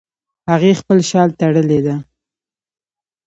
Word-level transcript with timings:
هغې 0.51 0.71
خپل 0.79 0.99
شال 1.09 1.29
تړلی 1.39 1.79
ده 1.85 1.95